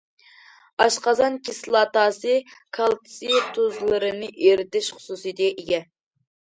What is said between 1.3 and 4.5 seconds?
كىسلاتاسى كالتسىي تۇزلىرىنى